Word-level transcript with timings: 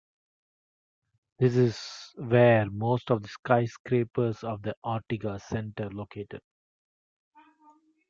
This 1.37 1.55
is 1.55 1.79
where 2.15 2.67
most 2.71 3.11
of 3.11 3.23
skyscrapers 3.29 4.43
of 4.43 4.63
Ortigas 4.83 5.43
Center 5.43 5.91
located. 5.91 6.41